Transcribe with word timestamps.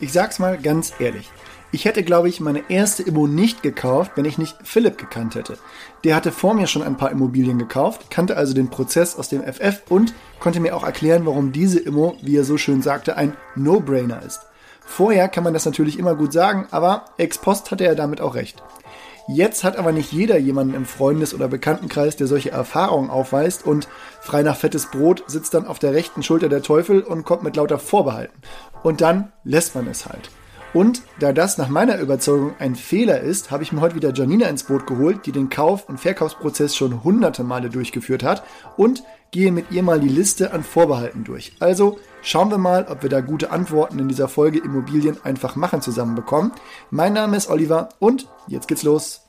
Ich 0.00 0.12
sag's 0.12 0.38
mal 0.38 0.58
ganz 0.58 0.92
ehrlich. 1.00 1.30
Ich 1.70 1.84
hätte, 1.84 2.02
glaube 2.02 2.28
ich, 2.28 2.40
meine 2.40 2.62
erste 2.70 3.02
Immo 3.02 3.26
nicht 3.26 3.62
gekauft, 3.62 4.12
wenn 4.14 4.24
ich 4.24 4.38
nicht 4.38 4.56
Philipp 4.62 4.96
gekannt 4.96 5.34
hätte. 5.34 5.58
Der 6.02 6.16
hatte 6.16 6.32
vor 6.32 6.54
mir 6.54 6.66
schon 6.66 6.82
ein 6.82 6.96
paar 6.96 7.10
Immobilien 7.10 7.58
gekauft, 7.58 8.10
kannte 8.10 8.36
also 8.36 8.54
den 8.54 8.70
Prozess 8.70 9.16
aus 9.16 9.28
dem 9.28 9.42
FF 9.42 9.82
und 9.90 10.14
konnte 10.40 10.60
mir 10.60 10.74
auch 10.74 10.84
erklären, 10.84 11.26
warum 11.26 11.52
diese 11.52 11.78
Immo, 11.78 12.16
wie 12.22 12.36
er 12.36 12.44
so 12.44 12.56
schön 12.56 12.80
sagte, 12.80 13.16
ein 13.16 13.36
No-Brainer 13.54 14.22
ist. 14.22 14.40
Vorher 14.80 15.28
kann 15.28 15.44
man 15.44 15.52
das 15.52 15.66
natürlich 15.66 15.98
immer 15.98 16.14
gut 16.14 16.32
sagen, 16.32 16.66
aber 16.70 17.04
ex 17.18 17.36
post 17.36 17.70
hatte 17.70 17.84
er 17.84 17.94
damit 17.94 18.22
auch 18.22 18.34
recht. 18.34 18.62
Jetzt 19.30 19.62
hat 19.62 19.76
aber 19.76 19.92
nicht 19.92 20.10
jeder 20.10 20.38
jemanden 20.38 20.72
im 20.72 20.86
Freundes- 20.86 21.34
oder 21.34 21.48
Bekanntenkreis, 21.48 22.16
der 22.16 22.26
solche 22.26 22.50
Erfahrungen 22.50 23.10
aufweist 23.10 23.66
und 23.66 23.86
frei 24.22 24.42
nach 24.42 24.56
fettes 24.56 24.86
Brot 24.86 25.22
sitzt 25.26 25.52
dann 25.52 25.66
auf 25.66 25.78
der 25.78 25.92
rechten 25.92 26.22
Schulter 26.22 26.48
der 26.48 26.62
Teufel 26.62 27.02
und 27.02 27.24
kommt 27.24 27.42
mit 27.42 27.54
lauter 27.54 27.78
Vorbehalten. 27.78 28.40
Und 28.82 29.02
dann 29.02 29.30
lässt 29.44 29.74
man 29.74 29.86
es 29.86 30.06
halt. 30.06 30.30
Und 30.72 31.02
da 31.18 31.32
das 31.32 31.58
nach 31.58 31.68
meiner 31.68 31.98
Überzeugung 31.98 32.54
ein 32.58 32.74
Fehler 32.74 33.20
ist, 33.20 33.50
habe 33.50 33.62
ich 33.62 33.72
mir 33.72 33.80
heute 33.80 33.96
wieder 33.96 34.12
Janina 34.14 34.48
ins 34.48 34.64
Boot 34.64 34.86
geholt, 34.86 35.26
die 35.26 35.32
den 35.32 35.50
Kauf- 35.50 35.88
und 35.88 35.98
Verkaufsprozess 36.00 36.74
schon 36.74 37.04
hunderte 37.04 37.44
Male 37.44 37.68
durchgeführt 37.68 38.22
hat 38.22 38.42
und 38.76 39.02
gehe 39.30 39.52
mit 39.52 39.70
ihr 39.70 39.82
mal 39.82 40.00
die 40.00 40.08
Liste 40.08 40.52
an 40.52 40.62
Vorbehalten 40.62 41.24
durch. 41.24 41.52
Also 41.60 41.98
schauen 42.22 42.50
wir 42.50 42.58
mal, 42.58 42.86
ob 42.88 43.02
wir 43.02 43.10
da 43.10 43.20
gute 43.20 43.50
Antworten 43.50 43.98
in 43.98 44.08
dieser 44.08 44.28
Folge 44.28 44.58
Immobilien 44.58 45.18
einfach 45.22 45.56
machen 45.56 45.82
zusammenbekommen. 45.82 46.52
Mein 46.90 47.12
Name 47.12 47.36
ist 47.36 47.50
Oliver 47.50 47.90
und 47.98 48.26
jetzt 48.46 48.68
geht's 48.68 48.82
los. 48.82 49.27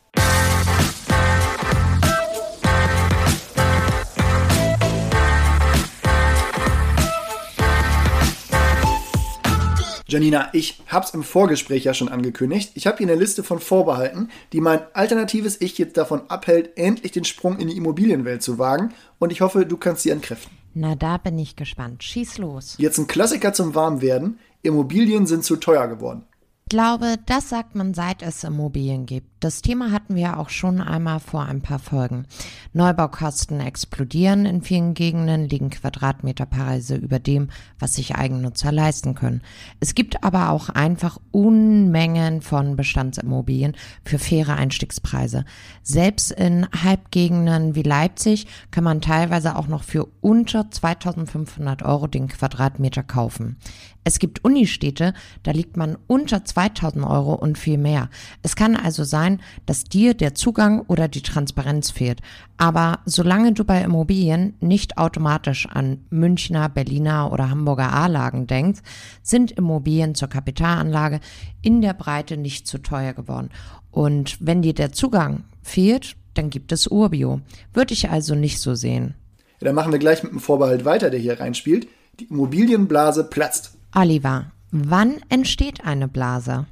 Janina, 10.09 10.49
ich 10.54 10.81
hab's 10.88 11.13
im 11.13 11.22
Vorgespräch 11.22 11.84
ja 11.84 11.94
schon 11.94 12.09
angekündigt. 12.09 12.72
Ich 12.73 12.88
habe 12.88 12.98
hier 12.98 13.08
eine 13.08 13.16
Liste 13.16 13.44
von 13.44 13.59
Vorbehalten, 13.59 14.30
die 14.54 14.59
mein 14.59 14.81
alternatives 14.94 15.61
Ich 15.61 15.78
jetzt 15.78 15.97
davon 15.97 16.23
abhält, 16.30 16.78
endlich 16.78 17.11
den 17.11 17.25
Sprung 17.25 17.59
in 17.59 17.67
die 17.67 17.78
Immobilienwelt 17.78 18.42
zu 18.42 18.58
wagen. 18.58 18.92
Und 19.19 19.31
ich 19.31 19.42
hoffe, 19.42 19.67
du 19.67 19.78
kannst 19.78 20.02
sie 20.02 20.09
entkräften. 20.09 20.52
Na, 20.73 20.95
da 20.95 21.17
bin 21.17 21.38
ich 21.38 21.56
gespannt. 21.56 22.03
Schieß 22.03 22.39
los. 22.39 22.75
Jetzt 22.80 22.97
ein 22.97 23.06
Klassiker 23.06 23.53
zum 23.53 23.75
Warmwerden. 23.75 24.39
Immobilien 24.64 25.28
sind 25.28 25.44
zu 25.44 25.58
teuer 25.58 25.88
geworden 25.88 26.23
glaube, 26.69 27.16
das 27.25 27.50
sagt 27.50 27.75
man, 27.75 27.94
seit 27.94 28.22
es 28.22 28.44
Immobilien 28.44 29.06
gibt. 29.06 29.39
Das 29.40 29.62
Thema 29.62 29.92
hatten 29.92 30.16
wir 30.16 30.38
auch 30.38 30.50
schon 30.50 30.82
einmal 30.82 31.22
vor 31.22 31.45
ein 31.45 31.62
paar 31.62 31.80
Folgen. 31.80 32.26
Neubaukosten 32.73 33.62
explodieren 33.62 34.46
in 34.46 34.62
vielen 34.62 34.94
Gegenden, 34.94 35.48
liegen 35.48 35.70
Quadratmeterpreise 35.70 36.98
über 36.98 37.20
dem, 37.20 37.50
was 37.80 37.96
sich 37.96 38.16
Eigennutzer 38.16 38.73
leisten 38.73 39.16
können. 39.16 39.42
Es 39.80 39.96
gibt 39.96 40.26
aber 40.26 40.50
auch 40.50 40.68
einfach 40.68 41.20
Unmengen 41.31 42.42
von 42.42 42.76
Bestandsimmobilien 42.76 43.78
für 44.04 44.20
faire 44.20 44.58
Einstiegspreise. 44.58 45.46
Selbst 45.84 46.31
in 46.31 46.68
Halbgegenden 46.84 47.76
wie 47.76 47.84
Leipzig 47.84 48.46
kann 48.72 48.84
man 48.84 49.00
teilweise 49.00 49.56
auch 49.56 49.68
noch 49.68 49.84
für 49.84 50.06
unter 50.20 50.70
2500 50.70 51.84
Euro 51.84 52.08
den 52.08 52.28
Quadratmeter 52.28 53.03
kaufen. 53.03 53.56
Es 54.03 54.18
gibt 54.18 54.44
Unistädte, 54.44 55.14
da 55.44 55.52
liegt 55.52 55.78
man 55.78 55.96
unter 56.08 56.44
2000 56.44 57.06
Euro 57.06 57.36
und 57.36 57.58
viel 57.58 57.78
mehr. 57.78 58.09
Es 58.42 58.56
kann 58.56 58.76
also 58.76 59.03
sein, 59.03 59.28
dass 59.66 59.83
dir 59.83 60.13
der 60.13 60.33
Zugang 60.33 60.81
oder 60.88 61.08
die 61.08 61.22
Transparenz 61.22 61.91
fehlt. 61.91 62.22
Aber 62.58 62.99
solange 63.05 63.53
du 63.53 63.63
bei 63.63 63.81
Immobilien 63.81 64.55
nicht 64.59 64.97
automatisch 64.97 65.67
an 65.67 66.05
Münchner, 66.09 66.69
Berliner 66.69 67.31
oder 67.31 67.50
Hamburger 67.50 67.94
A-Lagen 67.94 68.47
denkst, 68.47 68.81
sind 69.22 69.52
Immobilien 69.52 70.16
zur 70.16 70.27
Kapitalanlage 70.27 71.19
in 71.61 71.81
der 71.81 71.94
Breite 71.94 72.38
nicht 72.38 72.67
zu 72.67 72.80
teuer 72.80 73.13
geworden. 73.13 73.50
Und 73.91 74.38
wenn 74.39 74.61
dir 74.61 74.73
der 74.73 74.91
Zugang 74.91 75.44
fehlt, 75.61 76.16
dann 76.33 76.50
gibt 76.50 76.72
es 76.72 76.88
Urbio. 76.88 77.41
Würde 77.73 77.94
ich 77.94 78.09
also 78.09 78.35
nicht 78.35 78.59
so 78.59 78.75
sehen. 78.75 79.16
Ja, 79.59 79.66
dann 79.66 79.75
machen 79.75 79.91
wir 79.91 80.00
gleich 80.00 80.23
mit 80.23 80.31
dem 80.31 80.39
Vorbehalt 80.39 80.85
weiter, 80.85 81.09
der 81.09 81.19
hier 81.19 81.39
reinspielt. 81.39 81.88
Die 82.19 82.25
Immobilienblase 82.25 83.23
platzt. 83.23 83.78
Oliver, 83.95 84.51
wann 84.72 85.16
entsteht 85.29 85.84
eine 85.84 86.07
Blase? 86.07 86.68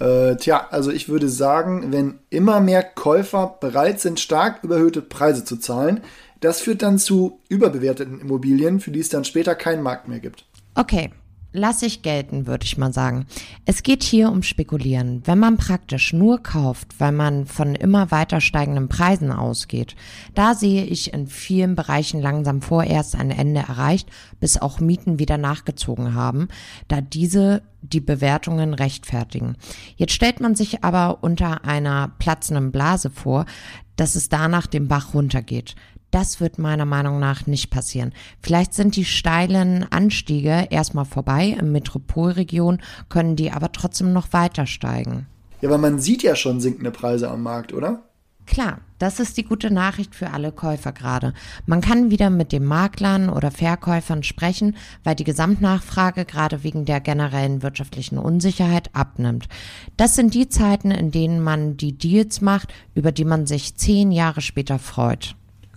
Äh, 0.00 0.36
tja, 0.36 0.66
also 0.70 0.90
ich 0.90 1.08
würde 1.08 1.28
sagen, 1.28 1.92
wenn 1.92 2.18
immer 2.30 2.60
mehr 2.60 2.82
Käufer 2.82 3.56
bereit 3.60 4.00
sind, 4.00 4.20
stark 4.20 4.64
überhöhte 4.64 5.02
Preise 5.02 5.44
zu 5.44 5.56
zahlen, 5.56 6.00
das 6.40 6.60
führt 6.60 6.82
dann 6.82 6.98
zu 6.98 7.40
überbewerteten 7.48 8.20
Immobilien, 8.20 8.80
für 8.80 8.90
die 8.90 9.00
es 9.00 9.08
dann 9.08 9.24
später 9.24 9.54
keinen 9.54 9.82
Markt 9.82 10.08
mehr 10.08 10.20
gibt. 10.20 10.44
Okay, 10.74 11.10
lasse 11.54 11.86
ich 11.86 12.02
gelten, 12.02 12.46
würde 12.46 12.64
ich 12.64 12.76
mal 12.76 12.92
sagen. 12.92 13.26
Es 13.64 13.82
geht 13.84 14.02
hier 14.02 14.30
um 14.30 14.42
Spekulieren. 14.42 15.22
Wenn 15.24 15.38
man 15.38 15.56
praktisch 15.56 16.12
nur 16.12 16.42
kauft, 16.42 16.98
weil 16.98 17.12
man 17.12 17.46
von 17.46 17.76
immer 17.76 18.10
weiter 18.10 18.40
steigenden 18.40 18.88
Preisen 18.88 19.30
ausgeht, 19.30 19.94
da 20.34 20.54
sehe 20.54 20.84
ich 20.84 21.14
in 21.14 21.28
vielen 21.28 21.76
Bereichen 21.76 22.20
langsam 22.20 22.60
vorerst 22.60 23.14
ein 23.14 23.30
Ende 23.30 23.60
erreicht, 23.60 24.10
bis 24.40 24.60
auch 24.60 24.80
Mieten 24.80 25.20
wieder 25.20 25.38
nachgezogen 25.38 26.14
haben, 26.14 26.48
da 26.88 27.00
diese 27.00 27.62
die 27.82 28.00
Bewertungen 28.00 28.74
rechtfertigen. 28.74 29.56
Jetzt 29.96 30.14
stellt 30.14 30.40
man 30.40 30.56
sich 30.56 30.82
aber 30.82 31.22
unter 31.22 31.64
einer 31.64 32.12
platzenden 32.18 32.72
Blase 32.72 33.10
vor, 33.10 33.44
dass 33.96 34.16
es 34.16 34.28
danach 34.28 34.66
den 34.66 34.88
Bach 34.88 35.14
runtergeht. 35.14 35.76
Das 36.14 36.40
wird 36.40 36.60
meiner 36.60 36.84
Meinung 36.84 37.18
nach 37.18 37.48
nicht 37.48 37.70
passieren. 37.70 38.12
Vielleicht 38.40 38.72
sind 38.72 38.94
die 38.94 39.04
steilen 39.04 39.84
Anstiege 39.90 40.68
erstmal 40.70 41.06
vorbei. 41.06 41.56
In 41.58 41.72
Metropolregion 41.72 42.80
können 43.08 43.34
die 43.34 43.50
aber 43.50 43.72
trotzdem 43.72 44.12
noch 44.12 44.32
weiter 44.32 44.64
steigen. 44.64 45.26
Ja, 45.60 45.68
aber 45.68 45.78
man 45.78 45.98
sieht 45.98 46.22
ja 46.22 46.36
schon 46.36 46.60
sinkende 46.60 46.92
Preise 46.92 47.28
am 47.28 47.42
Markt, 47.42 47.72
oder? 47.72 48.04
Klar, 48.46 48.78
das 49.00 49.18
ist 49.18 49.36
die 49.38 49.42
gute 49.42 49.72
Nachricht 49.72 50.14
für 50.14 50.30
alle 50.30 50.52
Käufer 50.52 50.92
gerade. 50.92 51.34
Man 51.66 51.80
kann 51.80 52.12
wieder 52.12 52.30
mit 52.30 52.52
den 52.52 52.64
Maklern 52.64 53.28
oder 53.28 53.50
Verkäufern 53.50 54.22
sprechen, 54.22 54.76
weil 55.02 55.16
die 55.16 55.24
Gesamtnachfrage 55.24 56.26
gerade 56.26 56.62
wegen 56.62 56.84
der 56.84 57.00
generellen 57.00 57.60
wirtschaftlichen 57.64 58.18
Unsicherheit 58.18 58.90
abnimmt. 58.92 59.48
Das 59.96 60.14
sind 60.14 60.34
die 60.34 60.48
Zeiten, 60.48 60.92
in 60.92 61.10
denen 61.10 61.42
man 61.42 61.76
die 61.76 61.98
Deals 61.98 62.40
macht, 62.40 62.72
über 62.94 63.10
die 63.10 63.24
man 63.24 63.48
sich 63.48 63.74
zehn 63.76 64.12
Jahre 64.12 64.42
später 64.42 64.78
freut. 64.78 65.34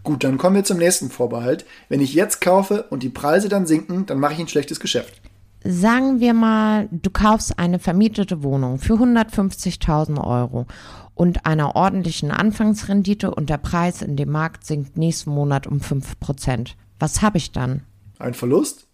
Gut, 0.08 0.24
dann 0.24 0.38
kommen 0.38 0.56
wir 0.56 0.64
zum 0.64 0.78
nächsten 0.78 1.10
Vorbehalt. 1.10 1.66
Wenn 1.90 2.00
ich 2.00 2.14
jetzt 2.14 2.40
kaufe 2.40 2.84
und 2.84 3.04
die 3.04 3.10
Preise 3.10 3.50
dann 3.50 3.66
sinken, 3.66 4.06
dann 4.06 4.22
mache 4.22 4.36
ich 4.36 4.40
ein 4.40 4.48
schlechtes 4.48 4.80
Geschäft. 4.80 5.22
Sagen 5.66 6.22
wir 6.22 6.34
mal, 6.34 6.88
du 6.94 7.10
kaufst 7.10 7.60
eine 7.60 7.78
vermietete 7.78 8.42
Wohnung 8.42 8.80
für 8.80 8.94
150.000 8.94 10.26
Euro 10.26 10.66
und 11.14 11.46
einer 11.46 11.76
ordentlichen 11.76 12.32
Anfangsrendite 12.32 13.36
und 13.36 13.50
der 13.50 13.58
Preis 13.58 14.02
in 14.02 14.16
dem 14.16 14.32
Markt 14.32 14.66
sinkt 14.66 14.96
nächsten 14.96 15.32
Monat 15.32 15.68
um 15.68 15.80
5%. 15.80 16.70
Was 17.00 17.22
habe 17.22 17.38
ich 17.38 17.52
dann? 17.52 17.82
Ein 18.18 18.34
Verlust? 18.34 18.87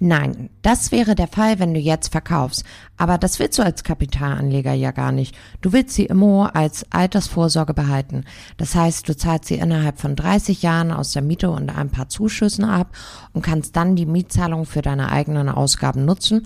Nein, 0.00 0.50
das 0.62 0.92
wäre 0.92 1.16
der 1.16 1.26
Fall, 1.26 1.58
wenn 1.58 1.74
du 1.74 1.80
jetzt 1.80 2.12
verkaufst. 2.12 2.64
Aber 2.96 3.18
das 3.18 3.40
willst 3.40 3.58
du 3.58 3.62
als 3.62 3.82
Kapitalanleger 3.82 4.72
ja 4.72 4.92
gar 4.92 5.10
nicht. 5.10 5.36
Du 5.60 5.72
willst 5.72 5.94
sie 5.94 6.06
immer 6.06 6.54
als 6.54 6.86
Altersvorsorge 6.90 7.74
behalten. 7.74 8.24
Das 8.58 8.76
heißt, 8.76 9.08
du 9.08 9.16
zahlst 9.16 9.46
sie 9.46 9.56
innerhalb 9.56 9.98
von 9.98 10.14
30 10.14 10.62
Jahren 10.62 10.92
aus 10.92 11.12
der 11.12 11.22
Miete 11.22 11.50
und 11.50 11.76
ein 11.76 11.90
paar 11.90 12.08
Zuschüssen 12.08 12.64
ab 12.64 12.96
und 13.32 13.42
kannst 13.42 13.74
dann 13.74 13.96
die 13.96 14.06
Mietzahlung 14.06 14.66
für 14.66 14.82
deine 14.82 15.10
eigenen 15.10 15.48
Ausgaben 15.48 16.04
nutzen 16.04 16.42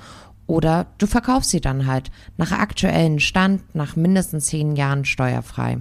oder 0.46 0.86
du 0.98 1.06
verkaufst 1.06 1.50
sie 1.50 1.60
dann 1.60 1.86
halt 1.86 2.10
nach 2.36 2.52
aktuellen 2.52 3.20
Stand 3.20 3.74
nach 3.74 3.96
mindestens 3.96 4.46
zehn 4.46 4.76
Jahren 4.76 5.04
steuerfrei. 5.04 5.78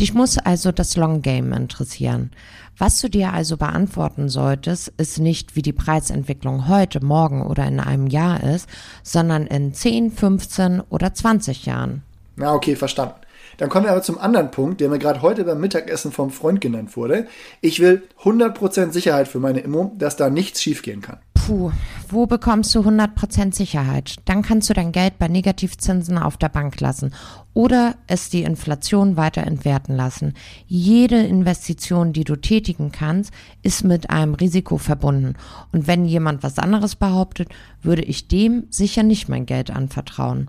Dich 0.00 0.12
muss 0.12 0.38
also 0.38 0.72
das 0.72 0.96
Long 0.96 1.22
Game 1.22 1.52
interessieren. 1.52 2.32
Was 2.76 3.00
du 3.00 3.08
dir 3.08 3.32
also 3.32 3.56
beantworten 3.56 4.28
solltest, 4.28 4.92
ist 4.96 5.20
nicht, 5.20 5.54
wie 5.54 5.62
die 5.62 5.72
Preisentwicklung 5.72 6.66
heute, 6.66 7.04
morgen 7.04 7.46
oder 7.46 7.64
in 7.66 7.78
einem 7.78 8.08
Jahr 8.08 8.42
ist, 8.42 8.68
sondern 9.04 9.46
in 9.46 9.72
10, 9.72 10.10
15 10.10 10.80
oder 10.80 11.14
20 11.14 11.66
Jahren. 11.66 12.02
Na, 12.34 12.52
okay, 12.52 12.74
verstanden. 12.74 13.14
Dann 13.58 13.68
kommen 13.68 13.84
wir 13.84 13.92
aber 13.92 14.02
zum 14.02 14.18
anderen 14.18 14.50
Punkt, 14.50 14.80
der 14.80 14.88
mir 14.88 14.98
gerade 14.98 15.22
heute 15.22 15.44
beim 15.44 15.60
Mittagessen 15.60 16.10
vom 16.10 16.30
Freund 16.30 16.60
genannt 16.60 16.96
wurde. 16.96 17.28
Ich 17.60 17.78
will 17.78 18.02
100% 18.22 18.90
Sicherheit 18.90 19.28
für 19.28 19.38
meine 19.38 19.60
Immo, 19.60 19.92
dass 19.96 20.16
da 20.16 20.28
nichts 20.28 20.60
schiefgehen 20.60 21.02
kann. 21.02 21.18
Puh, 21.34 21.70
wo 22.14 22.26
bekommst 22.26 22.74
du 22.74 22.80
100% 22.80 23.54
Sicherheit? 23.54 24.16
Dann 24.24 24.42
kannst 24.42 24.70
du 24.70 24.74
dein 24.74 24.92
Geld 24.92 25.18
bei 25.18 25.28
Negativzinsen 25.28 26.16
auf 26.16 26.36
der 26.36 26.48
Bank 26.48 26.80
lassen 26.80 27.12
oder 27.52 27.96
es 28.06 28.30
die 28.30 28.42
Inflation 28.42 29.16
weiter 29.16 29.42
entwerten 29.42 29.96
lassen. 29.96 30.34
Jede 30.66 31.18
Investition, 31.22 32.12
die 32.12 32.24
du 32.24 32.36
tätigen 32.36 32.92
kannst, 32.92 33.32
ist 33.62 33.84
mit 33.84 34.10
einem 34.10 34.34
Risiko 34.34 34.78
verbunden. 34.78 35.34
Und 35.72 35.86
wenn 35.86 36.04
jemand 36.04 36.42
was 36.42 36.58
anderes 36.58 36.96
behauptet, 36.96 37.48
würde 37.82 38.02
ich 38.02 38.28
dem 38.28 38.66
sicher 38.70 39.02
nicht 39.02 39.28
mein 39.28 39.46
Geld 39.46 39.70
anvertrauen. 39.70 40.48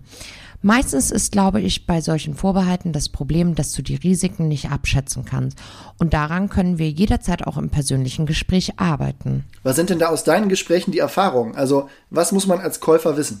Meistens 0.62 1.10
ist, 1.10 1.32
glaube 1.32 1.60
ich, 1.60 1.86
bei 1.86 2.00
solchen 2.00 2.34
Vorbehalten 2.34 2.92
das 2.92 3.08
Problem, 3.08 3.54
dass 3.54 3.72
du 3.72 3.82
die 3.82 3.96
Risiken 3.96 4.48
nicht 4.48 4.70
abschätzen 4.70 5.24
kannst. 5.24 5.58
Und 5.98 6.14
daran 6.14 6.48
können 6.48 6.78
wir 6.78 6.90
jederzeit 6.90 7.46
auch 7.46 7.56
im 7.56 7.70
persönlichen 7.70 8.26
Gespräch 8.26 8.78
arbeiten. 8.78 9.44
Was 9.62 9.76
sind 9.76 9.90
denn 9.90 9.98
da 9.98 10.08
aus 10.08 10.24
deinen 10.24 10.48
Gesprächen 10.48 10.92
die 10.92 10.98
Erfahrungen? 10.98 11.54
Also, 11.56 11.88
was 12.10 12.32
muss 12.32 12.46
man 12.46 12.60
als 12.60 12.80
Käufer 12.80 13.16
wissen? 13.16 13.40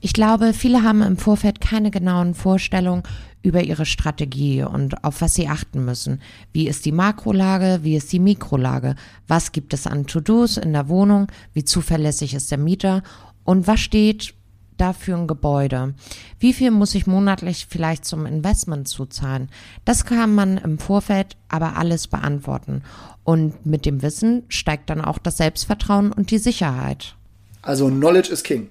Ich 0.00 0.12
glaube, 0.12 0.52
viele 0.52 0.82
haben 0.82 1.00
im 1.00 1.16
Vorfeld 1.16 1.60
keine 1.60 1.92
genauen 1.92 2.34
Vorstellungen 2.34 3.04
über 3.42 3.62
ihre 3.62 3.86
Strategie 3.86 4.64
und 4.64 5.04
auf 5.04 5.20
was 5.20 5.34
sie 5.34 5.46
achten 5.46 5.84
müssen. 5.84 6.20
Wie 6.52 6.66
ist 6.66 6.84
die 6.84 6.92
Makrolage, 6.92 7.80
wie 7.82 7.96
ist 7.96 8.12
die 8.12 8.18
Mikrolage, 8.18 8.96
was 9.28 9.52
gibt 9.52 9.72
es 9.74 9.86
an 9.86 10.06
To-Dos 10.06 10.56
in 10.56 10.72
der 10.72 10.88
Wohnung, 10.88 11.28
wie 11.52 11.64
zuverlässig 11.64 12.34
ist 12.34 12.50
der 12.50 12.58
Mieter 12.58 13.04
und 13.44 13.68
was 13.68 13.78
steht 13.78 14.34
da 14.76 14.92
für 14.92 15.14
ein 15.16 15.28
Gebäude? 15.28 15.94
Wie 16.40 16.52
viel 16.52 16.72
muss 16.72 16.96
ich 16.96 17.06
monatlich 17.06 17.66
vielleicht 17.70 18.04
zum 18.04 18.26
Investment 18.26 18.88
zuzahlen? 18.88 19.50
Das 19.84 20.04
kann 20.04 20.34
man 20.34 20.58
im 20.58 20.78
Vorfeld 20.78 21.36
aber 21.48 21.76
alles 21.76 22.08
beantworten. 22.08 22.82
Und 23.22 23.64
mit 23.64 23.86
dem 23.86 24.02
Wissen 24.02 24.42
steigt 24.48 24.90
dann 24.90 25.00
auch 25.00 25.18
das 25.18 25.36
Selbstvertrauen 25.36 26.12
und 26.12 26.32
die 26.32 26.38
Sicherheit. 26.38 27.14
Also 27.62 27.88
Knowledge 27.88 28.32
is 28.32 28.42
King. 28.42 28.70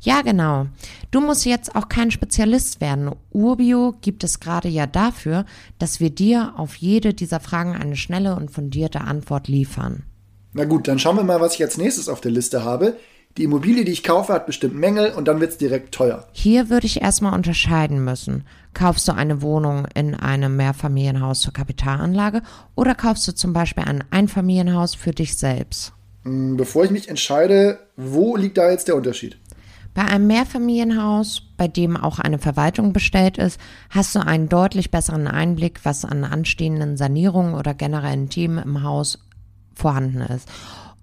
Ja, 0.00 0.22
genau. 0.22 0.66
Du 1.12 1.20
musst 1.20 1.46
jetzt 1.46 1.76
auch 1.76 1.88
kein 1.88 2.10
Spezialist 2.10 2.80
werden. 2.80 3.12
Urbio 3.30 3.94
gibt 4.00 4.24
es 4.24 4.40
gerade 4.40 4.68
ja 4.68 4.86
dafür, 4.86 5.44
dass 5.78 6.00
wir 6.00 6.10
dir 6.10 6.54
auf 6.56 6.74
jede 6.74 7.14
dieser 7.14 7.38
Fragen 7.38 7.76
eine 7.76 7.94
schnelle 7.94 8.34
und 8.34 8.50
fundierte 8.50 9.02
Antwort 9.02 9.46
liefern. 9.46 10.02
Na 10.54 10.64
gut, 10.64 10.88
dann 10.88 10.98
schauen 10.98 11.16
wir 11.16 11.24
mal, 11.24 11.40
was 11.40 11.54
ich 11.54 11.62
als 11.62 11.78
nächstes 11.78 12.08
auf 12.08 12.20
der 12.20 12.32
Liste 12.32 12.64
habe. 12.64 12.96
Die 13.38 13.44
Immobilie, 13.44 13.84
die 13.84 13.92
ich 13.92 14.02
kaufe, 14.02 14.32
hat 14.32 14.44
bestimmt 14.44 14.74
Mängel 14.74 15.12
und 15.12 15.26
dann 15.26 15.40
wird 15.40 15.52
es 15.52 15.58
direkt 15.58 15.94
teuer. 15.94 16.26
Hier 16.32 16.68
würde 16.68 16.86
ich 16.86 17.00
erstmal 17.00 17.32
unterscheiden 17.32 18.04
müssen. 18.04 18.44
Kaufst 18.74 19.08
du 19.08 19.12
eine 19.12 19.40
Wohnung 19.40 19.86
in 19.94 20.14
einem 20.14 20.56
Mehrfamilienhaus 20.56 21.40
zur 21.40 21.54
Kapitalanlage 21.54 22.42
oder 22.74 22.94
kaufst 22.94 23.26
du 23.28 23.34
zum 23.34 23.52
Beispiel 23.52 23.84
ein 23.84 24.04
Einfamilienhaus 24.10 24.94
für 24.94 25.12
dich 25.12 25.38
selbst? 25.38 25.94
Hm, 26.24 26.56
bevor 26.56 26.84
ich 26.84 26.90
mich 26.90 27.08
entscheide, 27.08 27.78
wo 27.96 28.36
liegt 28.36 28.58
da 28.58 28.70
jetzt 28.70 28.88
der 28.88 28.96
Unterschied? 28.96 29.38
Bei 29.94 30.04
einem 30.04 30.26
Mehrfamilienhaus, 30.26 31.42
bei 31.58 31.68
dem 31.68 31.98
auch 31.98 32.18
eine 32.18 32.38
Verwaltung 32.38 32.94
bestellt 32.94 33.36
ist, 33.36 33.60
hast 33.90 34.14
du 34.14 34.20
einen 34.20 34.48
deutlich 34.48 34.90
besseren 34.90 35.28
Einblick, 35.28 35.80
was 35.84 36.06
an 36.06 36.24
anstehenden 36.24 36.96
Sanierungen 36.96 37.54
oder 37.54 37.74
generellen 37.74 38.30
Themen 38.30 38.58
im 38.58 38.82
Haus 38.82 39.18
vorhanden 39.74 40.20
ist. 40.20 40.48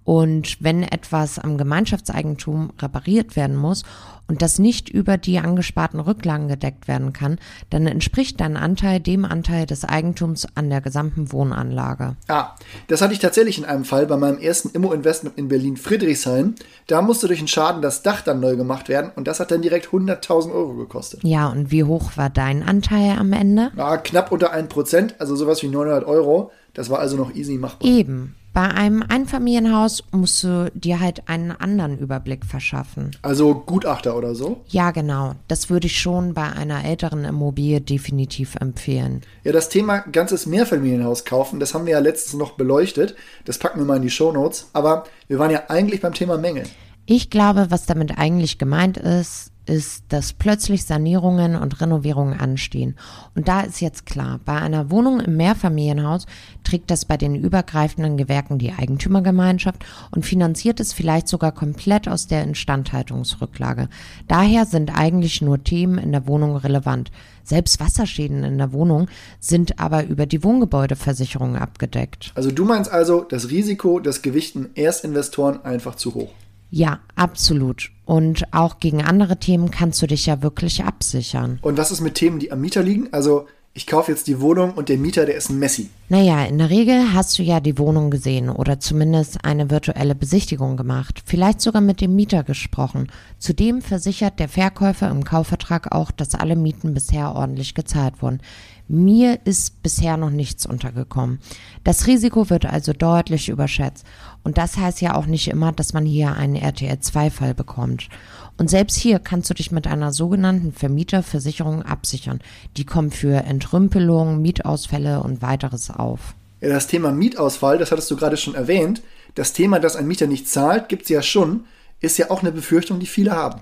Und 0.04 0.58
wenn 0.64 0.82
etwas 0.84 1.38
am 1.38 1.58
Gemeinschaftseigentum 1.58 2.72
repariert 2.80 3.36
werden 3.36 3.56
muss 3.56 3.84
und 4.28 4.42
das 4.42 4.58
nicht 4.58 4.90
über 4.90 5.18
die 5.18 5.40
angesparten 5.40 6.00
Rücklagen 6.00 6.48
gedeckt 6.48 6.88
werden 6.88 7.14
kann, 7.14 7.38
dann 7.70 7.86
entspricht 7.86 8.40
dein 8.40 8.58
Anteil 8.58 9.00
dem 9.00 9.26
Anteil 9.26 9.66
des 9.66 9.86
Eigentums 9.86 10.48
an 10.56 10.70
der 10.70 10.82
gesamten 10.82 11.32
Wohnanlage. 11.32 12.16
Ah, 12.28 12.56
das 12.88 13.02
hatte 13.02 13.14
ich 13.14 13.20
tatsächlich 13.20 13.58
in 13.58 13.66
einem 13.66 13.86
Fall 13.86 14.08
bei 14.08 14.18
meinem 14.18 14.40
ersten 14.40 14.70
Immo-Investment 14.70 15.38
in 15.38 15.48
Berlin-Friedrichshain. 15.48 16.56
Da 16.88 17.02
musste 17.02 17.28
durch 17.28 17.40
einen 17.40 17.48
Schaden 17.48 17.82
das 17.82 18.02
Dach 18.02 18.22
dann 18.22 18.40
neu 18.40 18.56
gemacht 18.56 18.90
werden 18.90 19.12
und 19.16 19.28
das 19.28 19.40
hat 19.40 19.52
dann 19.52 19.62
direkt 19.62 19.90
100.000 19.90 20.52
Euro 20.52 20.74
gekostet. 20.76 21.24
Ja, 21.24 21.50
und 21.50 21.72
wie 21.72 21.84
hoch 21.84 22.16
war 22.16 22.30
dein 22.30 22.64
Anteil 22.64 23.18
am 23.18 23.34
Ende? 23.34 23.72
Ja, 23.76 23.98
knapp 23.98 24.32
unter 24.32 24.56
1%, 24.56 25.20
also 25.20 25.36
sowas 25.36 25.62
wie 25.62 25.68
900 25.68 26.06
Euro. 26.06 26.52
Das 26.74 26.90
war 26.90 27.00
also 27.00 27.18
noch 27.18 27.36
easy 27.36 27.58
machbar. 27.58 27.88
Eben. 27.88 28.36
Bei 28.54 28.68
einem 28.68 29.04
Einfamilienhaus 29.08 30.04
musst 30.12 30.44
du 30.44 30.72
dir 30.74 31.00
halt 31.00 31.30
einen 31.30 31.52
anderen 31.52 31.98
Überblick 31.98 32.46
verschaffen. 32.46 33.12
Also 33.22 33.54
Gutachter 33.54 34.18
oder 34.18 34.34
so? 34.34 34.62
Ja, 34.68 34.92
genau. 34.92 35.36
Das 35.48 35.70
würde 35.70 35.88
ich 35.88 36.00
schon 36.00 36.34
bei 36.34 36.52
einer 36.52 36.84
älteren 36.84 37.26
Immobilie 37.26 37.80
definitiv 37.80 38.56
empfehlen. 38.56 39.22
Ja, 39.44 39.52
das 39.52 39.70
Thema 39.70 40.00
ganzes 40.00 40.46
Mehrfamilienhaus 40.46 41.26
kaufen, 41.26 41.60
das 41.60 41.74
haben 41.74 41.86
wir 41.86 41.94
ja 41.94 42.00
letztens 42.00 42.40
noch 42.40 42.54
beleuchtet. 42.54 43.16
Das 43.46 43.60
packen 43.60 43.80
wir 43.80 43.86
mal 43.86 43.98
in 43.98 44.02
die 44.02 44.10
Shownotes. 44.10 44.70
Aber 44.74 45.04
wir 45.28 45.38
waren 45.38 45.52
ja 45.52 45.64
eigentlich 45.70 46.02
beim 46.02 46.14
Thema 46.14 46.38
Mängel. 46.38 46.64
Ich 47.06 47.30
glaube, 47.30 47.68
was 47.70 47.86
damit 47.86 48.18
eigentlich 48.18 48.58
gemeint 48.58 48.98
ist, 48.98 49.52
ist, 49.70 50.04
dass 50.10 50.34
plötzlich 50.34 50.84
Sanierungen 50.84 51.56
und 51.56 51.80
Renovierungen 51.80 52.40
anstehen. 52.40 52.96
Und 53.36 53.48
da 53.48 53.62
ist 53.62 53.80
jetzt 53.80 54.06
klar, 54.06 54.40
bei 54.44 54.60
einer 54.60 54.90
Wohnung 54.90 55.20
im 55.20 55.38
Mehrfamilienhaus 55.38 56.26
trägt 56.64 56.92
das 56.92 57.06
bei 57.06 57.16
den 57.16 57.36
übergreifenden 57.36 58.18
Gewerken 58.18 58.58
die 58.58 58.74
Eigentümergemeinschaft 58.74 59.86
und 60.12 60.26
finanziert 60.26 60.80
es 60.80 60.92
vielleicht 60.92 61.28
sogar 61.28 61.52
komplett 61.52 62.08
aus 62.08 62.28
der 62.28 62.44
Instandhaltungsrücklage. 62.44 63.88
Daher 64.28 64.66
sind 64.66 64.92
eigentlich 64.98 65.42
nur 65.42 65.64
Themen 65.64 66.00
in 66.00 66.12
der 66.12 66.28
Wohnung 66.28 66.58
relevant. 66.58 67.12
Selbst 67.44 67.80
Wasserschäden 67.80 68.44
in 68.44 68.58
der 68.58 68.74
Wohnung 68.74 69.08
sind 69.40 69.80
aber 69.80 70.06
über 70.06 70.26
die 70.26 70.44
Wohngebäudeversicherung 70.44 71.56
abgedeckt. 71.56 72.32
Also 72.36 72.52
du 72.52 72.66
meinst 72.66 72.92
also, 72.92 73.22
das 73.22 73.50
Risiko, 73.50 74.00
das 74.00 74.22
gewichten 74.22 74.70
Erstinvestoren 74.76 75.64
einfach 75.64 75.96
zu 75.96 76.14
hoch. 76.16 76.32
Ja, 76.70 77.00
absolut. 77.16 77.92
Und 78.06 78.54
auch 78.54 78.80
gegen 78.80 79.04
andere 79.04 79.38
Themen 79.38 79.72
kannst 79.72 80.02
du 80.02 80.08
dich 80.08 80.26
ja 80.26 80.42
wirklich 80.42 80.84
absichern. 80.84 81.60
Und 81.62 81.78
was 81.78 81.92
ist 81.92 82.02
mit 82.02 82.16
Themen, 82.16 82.40
die 82.40 82.52
am 82.52 82.62
Mieter 82.62 82.84
liegen? 82.84 83.10
Also 83.12 83.48
ich 83.74 83.88
kaufe 83.88 84.12
jetzt 84.12 84.28
die 84.28 84.42
Wohnung 84.42 84.74
und 84.74 84.90
der 84.90 84.98
Mieter, 84.98 85.26
der 85.26 85.36
ist 85.36 85.50
ein 85.50 85.60
Messi. 85.60 85.90
Naja, 86.10 86.44
in 86.44 86.58
der 86.58 86.70
Regel 86.70 87.14
hast 87.14 87.38
du 87.38 87.44
ja 87.44 87.60
die 87.60 87.78
Wohnung 87.78 88.10
gesehen 88.10 88.50
oder 88.50 88.80
zumindest 88.80 89.46
eine 89.46 89.70
virtuelle 89.70 90.16
Besichtigung 90.16 90.76
gemacht, 90.76 91.22
vielleicht 91.24 91.62
sogar 91.62 91.82
mit 91.82 92.02
dem 92.02 92.16
Mieter 92.16 92.44
gesprochen. 92.44 93.12
Zudem 93.38 93.82
versichert 93.82 94.40
der 94.40 94.50
Verkäufer 94.50 95.10
im 95.10 95.24
Kaufvertrag 95.24 95.94
auch, 95.94 96.12
dass 96.12 96.36
alle 96.36 96.56
Mieten 96.56 96.94
bisher 96.94 97.36
ordentlich 97.36 97.76
gezahlt 97.76 98.22
wurden. 98.22 98.42
Mir 98.92 99.40
ist 99.46 99.84
bisher 99.84 100.18
noch 100.18 100.32
nichts 100.32 100.66
untergekommen. 100.66 101.40
Das 101.84 102.08
Risiko 102.08 102.50
wird 102.50 102.66
also 102.66 102.92
deutlich 102.92 103.48
überschätzt. 103.48 104.04
Und 104.44 104.58
das 104.58 104.78
heißt 104.78 105.00
ja 105.00 105.16
auch 105.16 105.28
nicht 105.28 105.48
immer, 105.48 105.72
dass 105.72 105.94
man 105.94 106.08
hier 106.08 106.34
einen 106.34 106.56
RTL-2-Fall 106.56 107.54
bekommt. 107.54 108.10
Und 108.58 108.72
selbst 108.72 108.98
hier 108.98 109.20
kannst 109.20 109.48
du 109.52 109.54
dich 109.54 109.72
mit 109.72 109.86
einer 109.86 110.12
sogenannten 110.12 110.74
Vermieterversicherung 110.74 111.84
absichern. 111.84 112.40
Die 112.78 112.86
kommt 112.86 113.14
für 113.14 113.44
Entrümpelung, 113.44 114.42
Mietausfälle 114.42 115.22
und 115.22 115.44
weiteres 115.44 115.92
auf. 115.92 116.34
Ja, 116.60 116.70
das 116.70 116.88
Thema 116.88 117.12
Mietausfall, 117.12 117.78
das 117.78 117.92
hattest 117.92 118.10
du 118.10 118.16
gerade 118.16 118.38
schon 118.38 118.56
erwähnt. 118.56 119.04
Das 119.36 119.54
Thema, 119.54 119.80
dass 119.80 119.98
ein 119.98 120.08
Mieter 120.08 120.26
nicht 120.26 120.50
zahlt, 120.50 120.90
gibt 120.90 121.04
es 121.04 121.10
ja 121.10 121.22
schon, 121.22 121.66
ist 122.02 122.18
ja 122.18 122.32
auch 122.32 122.42
eine 122.42 122.52
Befürchtung, 122.52 123.00
die 123.00 123.06
viele 123.06 123.34
haben. 123.34 123.62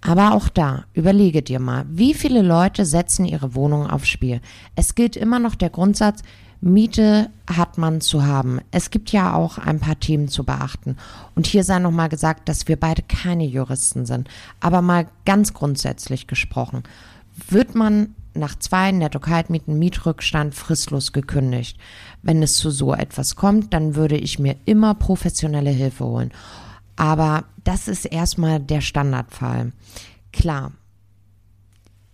Aber 0.00 0.34
auch 0.34 0.48
da, 0.48 0.84
überlege 0.92 1.42
dir 1.42 1.58
mal, 1.58 1.84
wie 1.88 2.14
viele 2.14 2.42
Leute 2.42 2.84
setzen 2.84 3.24
ihre 3.24 3.54
Wohnung 3.54 3.88
aufs 3.88 4.08
Spiel. 4.08 4.40
Es 4.74 4.94
gilt 4.94 5.16
immer 5.16 5.38
noch 5.38 5.54
der 5.54 5.70
Grundsatz, 5.70 6.22
Miete 6.60 7.30
hat 7.46 7.76
man 7.78 8.00
zu 8.00 8.24
haben. 8.24 8.60
Es 8.70 8.90
gibt 8.90 9.12
ja 9.12 9.34
auch 9.34 9.58
ein 9.58 9.78
paar 9.78 10.00
Themen 10.00 10.28
zu 10.28 10.44
beachten. 10.44 10.96
Und 11.34 11.46
hier 11.46 11.64
sei 11.64 11.78
nochmal 11.78 12.08
gesagt, 12.08 12.48
dass 12.48 12.66
wir 12.66 12.76
beide 12.76 13.02
keine 13.02 13.44
Juristen 13.44 14.06
sind. 14.06 14.28
Aber 14.60 14.82
mal 14.82 15.06
ganz 15.24 15.52
grundsätzlich 15.52 16.26
gesprochen. 16.26 16.82
Wird 17.48 17.74
man 17.74 18.14
nach 18.34 18.58
zwei 18.58 18.90
Netto-Kaltmieten 18.90 19.78
Mietrückstand 19.78 20.54
fristlos 20.54 21.12
gekündigt? 21.12 21.78
Wenn 22.22 22.42
es 22.42 22.56
zu 22.56 22.70
so 22.70 22.94
etwas 22.94 23.36
kommt, 23.36 23.74
dann 23.74 23.94
würde 23.94 24.16
ich 24.16 24.38
mir 24.38 24.56
immer 24.64 24.94
professionelle 24.94 25.70
Hilfe 25.70 26.04
holen. 26.04 26.32
Aber 26.96 27.44
das 27.66 27.88
ist 27.88 28.04
erstmal 28.04 28.60
der 28.60 28.80
Standardfall. 28.80 29.72
Klar, 30.32 30.72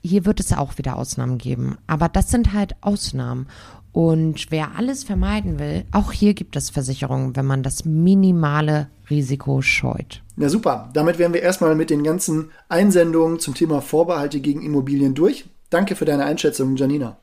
hier 0.01 0.25
wird 0.25 0.41
es 0.41 0.53
auch 0.53 0.79
wieder 0.79 0.97
Ausnahmen 0.97 1.39
geben. 1.39 1.77
Aber 1.87 2.09
das 2.09 2.31
sind 2.31 2.53
halt 2.53 2.75
Ausnahmen. 2.81 3.47
Und 3.93 4.47
wer 4.51 4.77
alles 4.77 5.05
vermeiden 5.05 5.59
will, 5.59 5.85
auch 5.93 6.13
hier 6.13 6.33
gibt 6.33 6.57
es 6.57 6.71
Versicherungen, 6.71 7.37
wenn 7.37 7.45
man 7.45 7.63
das 7.63 7.85
minimale 7.85 8.89
Risiko 9.11 9.61
scheut. 9.61 10.23
Na 10.37 10.49
super, 10.49 10.89
damit 10.95 11.19
wären 11.19 11.35
wir 11.35 11.43
erstmal 11.43 11.75
mit 11.75 11.91
den 11.91 12.03
ganzen 12.03 12.51
Einsendungen 12.71 13.39
zum 13.39 13.55
Thema 13.55 13.83
Vorbehalte 13.83 14.41
gegen 14.41 14.63
Immobilien 14.63 15.15
durch. 15.15 15.45
Danke 15.69 15.95
für 15.95 16.07
deine 16.07 16.25
Einschätzung, 16.25 16.77
Janina. 16.77 17.19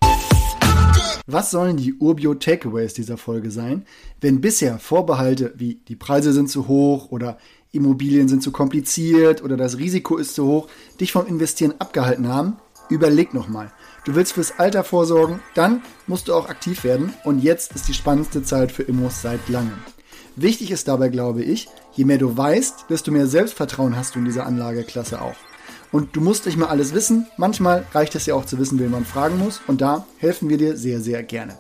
Was 1.32 1.52
sollen 1.52 1.78
die 1.78 1.94
Urbio 1.94 2.34
Takeaways 2.34 2.96
dieser 2.96 3.18
Folge 3.18 3.52
sein, 3.52 3.86
wenn 4.20 4.42
bisher 4.42 4.80
Vorbehalte 4.80 5.54
wie 5.58 5.76
die 5.88 5.96
Preise 5.96 6.34
sind 6.34 6.50
zu 6.50 6.68
hoch 6.68 7.12
oder 7.12 7.38
Immobilien 7.72 8.28
sind 8.28 8.42
zu 8.42 8.52
kompliziert 8.52 9.44
oder 9.44 9.56
das 9.56 9.78
Risiko 9.78 10.18
ist 10.18 10.34
zu 10.34 10.46
hoch, 10.46 10.68
dich 11.00 11.12
vom 11.12 11.28
Investieren 11.28 11.76
abgehalten 11.78 12.28
haben? 12.28 12.58
Überleg 12.90 13.36
nochmal. 13.36 13.72
Du 14.06 14.16
willst 14.16 14.34
fürs 14.34 14.58
Alter 14.58 14.84
vorsorgen, 14.84 15.40
dann 15.54 15.84
musst 16.08 16.28
du 16.28 16.34
auch 16.34 16.50
aktiv 16.50 16.84
werden 16.84 17.14
und 17.24 17.44
jetzt 17.44 17.76
ist 17.76 17.88
die 17.88 17.94
spannendste 17.94 18.42
Zeit 18.42 18.72
für 18.72 18.84
Immos 18.84 19.22
seit 19.22 19.48
langem. 19.50 19.78
Wichtig 20.36 20.72
ist 20.72 20.88
dabei, 20.88 21.10
glaube 21.10 21.44
ich, 21.44 21.68
je 21.94 22.06
mehr 22.06 22.18
du 22.18 22.36
weißt, 22.36 22.86
desto 22.90 23.12
mehr 23.12 23.28
Selbstvertrauen 23.28 23.96
hast 23.96 24.16
du 24.16 24.20
in 24.20 24.26
dieser 24.26 24.48
Anlageklasse 24.48 25.22
auch. 25.22 25.36
Und 25.92 26.16
du 26.16 26.22
musst 26.22 26.48
nicht 26.48 26.58
mal 26.58 26.68
alles 26.68 26.94
wissen, 26.94 27.28
manchmal 27.38 27.86
reicht 27.94 28.16
es 28.16 28.26
ja 28.26 28.34
auch 28.34 28.46
zu 28.46 28.58
wissen, 28.58 28.80
wen 28.80 28.90
man 28.90 29.06
fragen 29.06 29.38
muss 29.38 29.62
und 29.68 29.82
da 29.82 30.08
helfen 30.18 30.50
wir 30.50 30.58
dir 30.58 30.76
sehr, 30.76 31.02
sehr 31.02 31.22
gerne. 31.22 31.60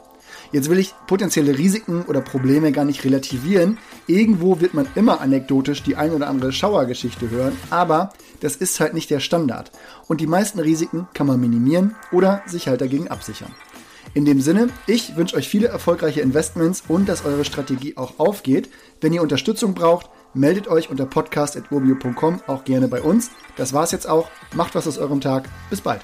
Jetzt 0.51 0.69
will 0.69 0.79
ich 0.79 0.93
potenzielle 1.07 1.57
Risiken 1.57 2.03
oder 2.03 2.21
Probleme 2.21 2.71
gar 2.71 2.85
nicht 2.85 3.03
relativieren. 3.03 3.77
Irgendwo 4.07 4.59
wird 4.59 4.73
man 4.73 4.87
immer 4.95 5.21
anekdotisch 5.21 5.83
die 5.83 5.95
ein 5.95 6.11
oder 6.11 6.27
andere 6.27 6.51
Schauergeschichte 6.51 7.29
hören, 7.29 7.55
aber 7.69 8.13
das 8.39 8.55
ist 8.55 8.79
halt 8.79 8.93
nicht 8.93 9.09
der 9.09 9.19
Standard. 9.19 9.71
Und 10.07 10.21
die 10.21 10.27
meisten 10.27 10.59
Risiken 10.59 11.07
kann 11.13 11.27
man 11.27 11.39
minimieren 11.39 11.95
oder 12.11 12.41
sich 12.47 12.67
halt 12.67 12.81
dagegen 12.81 13.09
absichern. 13.09 13.53
In 14.13 14.25
dem 14.25 14.41
Sinne, 14.41 14.69
ich 14.87 15.15
wünsche 15.15 15.35
euch 15.35 15.47
viele 15.47 15.67
erfolgreiche 15.67 16.21
Investments 16.21 16.83
und 16.87 17.07
dass 17.07 17.25
eure 17.25 17.45
Strategie 17.45 17.95
auch 17.95 18.17
aufgeht. 18.17 18.69
Wenn 19.01 19.13
ihr 19.13 19.21
Unterstützung 19.21 19.75
braucht, 19.75 20.09
meldet 20.33 20.67
euch 20.67 20.89
unter 20.89 21.05
podcast.urbio.com 21.05 22.41
auch 22.47 22.63
gerne 22.63 22.87
bei 22.87 23.01
uns. 23.01 23.29
Das 23.55 23.73
war's 23.73 23.91
jetzt 23.91 24.09
auch. 24.09 24.29
Macht 24.55 24.73
was 24.73 24.87
aus 24.87 24.97
eurem 24.97 25.21
Tag. 25.21 25.47
Bis 25.69 25.81
bald. 25.81 26.01